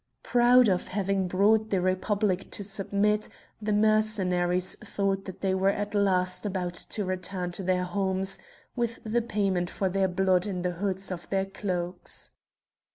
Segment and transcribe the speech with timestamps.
[0.23, 3.29] Proud of having brought the Republic to submit,
[3.61, 8.39] the Mercenaries thought that they were at last about to return to their homes
[8.75, 12.31] with the payment for their blood in the hoods of their cloaks.